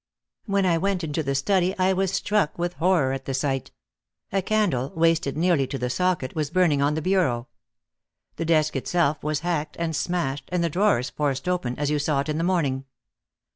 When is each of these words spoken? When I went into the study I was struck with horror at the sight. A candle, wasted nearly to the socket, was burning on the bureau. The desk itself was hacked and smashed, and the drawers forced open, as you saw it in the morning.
When 0.47 0.65
I 0.65 0.79
went 0.79 1.03
into 1.03 1.21
the 1.21 1.35
study 1.35 1.77
I 1.77 1.93
was 1.93 2.11
struck 2.11 2.57
with 2.57 2.73
horror 2.73 3.13
at 3.13 3.25
the 3.25 3.35
sight. 3.35 3.69
A 4.31 4.41
candle, 4.41 4.91
wasted 4.95 5.37
nearly 5.37 5.67
to 5.67 5.77
the 5.77 5.91
socket, 5.91 6.33
was 6.35 6.49
burning 6.49 6.81
on 6.81 6.95
the 6.95 7.03
bureau. 7.03 7.49
The 8.37 8.45
desk 8.45 8.75
itself 8.75 9.21
was 9.23 9.41
hacked 9.41 9.75
and 9.77 9.95
smashed, 9.95 10.49
and 10.51 10.63
the 10.63 10.71
drawers 10.71 11.11
forced 11.11 11.47
open, 11.47 11.77
as 11.77 11.91
you 11.91 11.99
saw 11.99 12.21
it 12.21 12.29
in 12.29 12.39
the 12.39 12.43
morning. 12.43 12.85